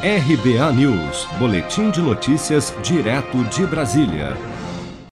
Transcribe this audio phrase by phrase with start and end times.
[0.00, 4.36] RBA News, Boletim de Notícias, direto de Brasília.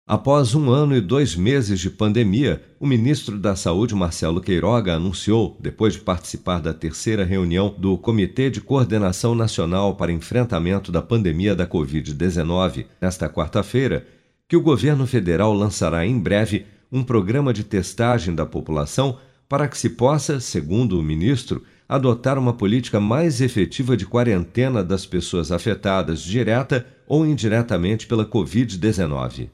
[0.07, 5.59] Após um ano e dois meses de pandemia, o ministro da Saúde, Marcelo Queiroga, anunciou,
[5.59, 11.57] depois de participar da terceira reunião do Comitê de Coordenação Nacional para Enfrentamento da Pandemia
[11.57, 14.07] da Covid-19, nesta quarta-feira,
[14.49, 19.19] que o governo federal lançará em breve um programa de testagem da população
[19.49, 25.07] para que se possa, segundo o ministro, adotar uma política mais efetiva de quarentena das
[25.07, 29.49] pessoas afetadas direta ou indiretamente pela Covid-19.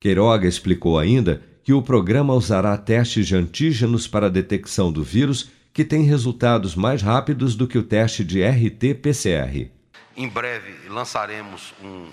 [0.00, 5.50] Queiroga explicou ainda que o programa usará testes de antígenos para a detecção do vírus
[5.72, 9.70] que têm resultados mais rápidos do que o teste de RT-PCR.
[10.16, 12.06] Em breve lançaremos um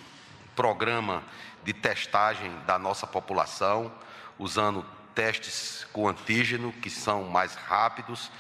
[0.56, 1.22] programa
[1.64, 3.92] de testagem da nossa população,
[4.40, 8.32] usando testes com antígeno que são mais rápidos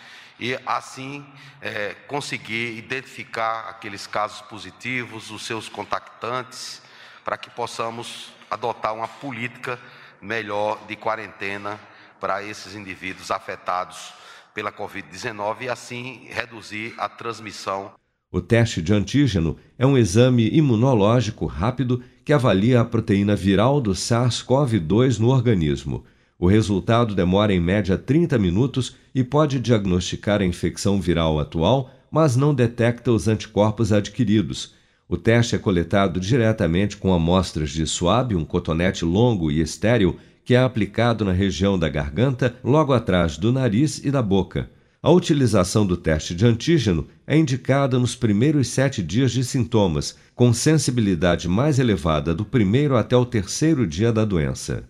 [0.42, 1.24] e assim
[1.62, 6.82] é, conseguir identificar aqueles casos positivos, os seus contactantes,
[7.24, 9.80] para que possamos adotar uma política
[10.20, 11.80] melhor de quarentena
[12.20, 14.14] para esses indivíduos afetados
[14.54, 17.92] pela Covid-19 e assim reduzir a transmissão.
[18.32, 23.92] O teste de antígeno é um exame imunológico rápido que avalia a proteína viral do
[23.92, 26.06] SARS-CoV-2 no organismo.
[26.42, 32.36] O resultado demora em média 30 minutos e pode diagnosticar a infecção viral atual, mas
[32.36, 34.74] não detecta os anticorpos adquiridos.
[35.08, 40.56] O teste é coletado diretamente com amostras de suave, um cotonete longo e estéril, que
[40.56, 44.68] é aplicado na região da garganta, logo atrás do nariz e da boca.
[45.00, 50.52] A utilização do teste de antígeno é indicada nos primeiros sete dias de sintomas, com
[50.52, 54.90] sensibilidade mais elevada do primeiro até o terceiro dia da doença.